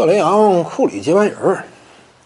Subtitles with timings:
[0.00, 1.62] 特雷杨、库里接班人，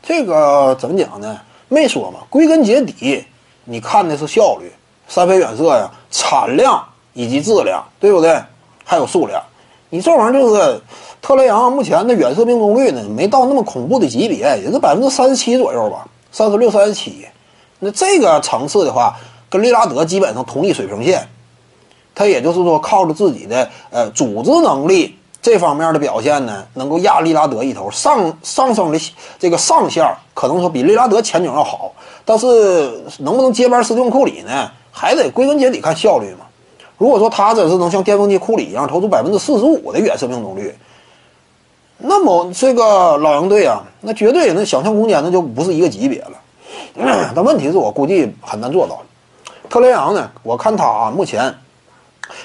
[0.01, 1.41] 这个怎么讲呢？
[1.67, 2.21] 没说嘛。
[2.31, 3.25] 归根结底，
[3.65, 4.71] 你看的是效率、
[5.09, 6.81] 三分远射呀、产量
[7.15, 8.41] 以及质量，对不对？
[8.85, 9.43] 还有数量。
[9.91, 10.81] 你这玩意儿就是
[11.21, 17.27] 特雷杨目前的远射命中率呢，没到那么恐怖的级别，也是百分之三十七左右吧，三十六、三十七。
[17.81, 19.17] 那这个层次的话，
[19.51, 21.27] 跟利拉德基本上同一水平线。
[22.15, 28.99] 他也就是说，靠着自己的呃组织能力这方面的表现呢，能够压利拉德一头，上上升的
[29.39, 31.93] 这个上限可能说比利拉德前景要好。
[32.25, 34.71] 但是能不能接班斯蒂芬库里呢？
[34.91, 36.47] 还得归根结底看效率嘛。
[36.97, 40.75] 如果说他真是能像巅峰期库里一样投出百分之四十五的远射命中率，
[41.99, 46.31] 那么这个老鹰队啊，那绝对那想象空间那就不是一个级别了。
[47.37, 49.03] 但问题是我估计很难做到。
[49.69, 51.55] 特雷杨呢，我看他啊，目前。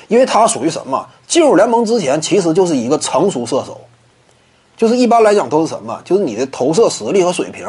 [0.10, 1.08] 因为他属于什么？
[1.28, 3.80] 进入联盟之前，其实就是一个成熟射手，
[4.76, 6.02] 就是一般来讲都是什么？
[6.04, 7.66] 就是你的投射实力和水平，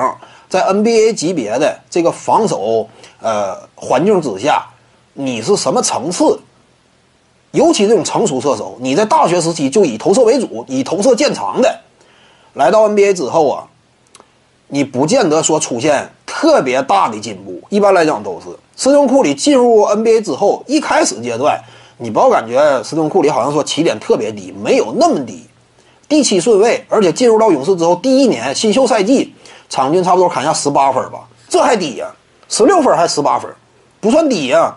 [0.48, 2.88] 在 NBA 级别的这个防守
[3.20, 4.64] 呃环境之下，
[5.12, 6.40] 你是什么层次？
[7.50, 11.80] 尤其这种成熟射手，你在大学时期就以投射为主，以投射见长的，
[12.54, 13.68] 来到 NBA 之后啊，
[14.68, 17.60] 你不见得说出现特别大的进步。
[17.68, 21.62] 一般来讲都是斯通库里进入 NBA 之后，一开始阶段。
[22.02, 25.46] 你不要感觉斯通库里好像说起点特别低，没有那么低，
[26.08, 29.34] 第七顺位，而且进入到勇士之后第一年新秀赛季，
[29.68, 32.10] 场均差不多砍下十八分吧，这还低呀，
[32.48, 33.50] 十六分还十八分，
[34.00, 34.74] 不算低呀。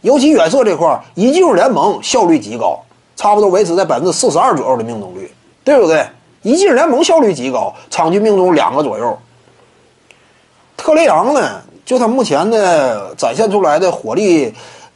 [0.00, 2.80] 尤其远射这块一进入联盟效率极高，
[3.14, 6.04] 差不多维持在百分之四十二左右的命中率，对不对？
[6.42, 9.18] 一进联盟效率极高，场均命中两个左右。
[10.76, 14.52] 特雷杨呢，就他目前的展现出来的火力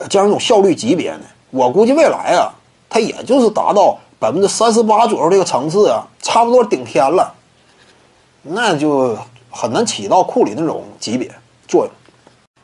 [0.08, 1.20] 这样一种效率级别呢？
[1.52, 2.50] 我估计未来啊，
[2.88, 7.34] 它也就是达到百分之三十八左右这个层次啊，差不多顶天了，
[8.42, 9.14] 那就
[9.50, 11.30] 很难起到库里那种级别
[11.68, 11.90] 作用。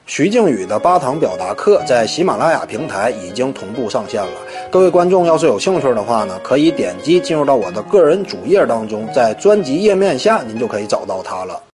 [0.07, 4.33] 徐静宇的八堂表达课在喜马拉雅平台已经同步上线了，
[4.71, 11.61] 各位观众要是有兴趣的话呢，可以点击进入到我的个人主页当中，在专辑页面下您就可以找到它了。